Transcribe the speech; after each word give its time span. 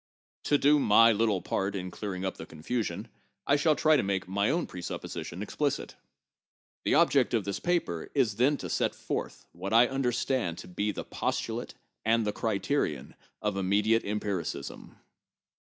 To 0.45 0.57
do 0.57 0.79
my 0.79 1.11
little 1.11 1.43
part 1.43 1.75
in 1.75 1.91
clearing 1.91 2.25
up 2.25 2.37
the 2.37 2.47
confusion, 2.47 3.07
I 3.45 3.55
shall 3.55 3.75
try 3.75 3.97
to 3.97 4.01
make 4.01 4.27
my 4.27 4.49
own 4.49 4.65
presupposition 4.65 5.43
explicit. 5.43 5.95
The 6.85 6.95
object 6.95 7.35
of 7.35 7.45
this 7.45 7.59
paper 7.59 8.09
is, 8.15 8.37
then, 8.37 8.57
to 8.57 8.67
set 8.67 8.95
forth 8.95 9.45
what 9.51 9.73
I 9.73 9.85
understand 9.87 10.57
to 10.57 10.67
be 10.67 10.91
the 10.91 11.05
postulate 11.05 11.75
and 12.03 12.25
the 12.25 12.33
criterion 12.33 13.13
of 13.43 13.55
immediate 13.57 14.03
empiricism. 14.03 14.95